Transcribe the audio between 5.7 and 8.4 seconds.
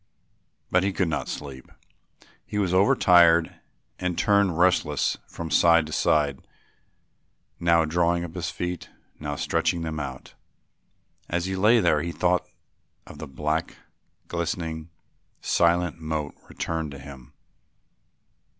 to side, now drawing up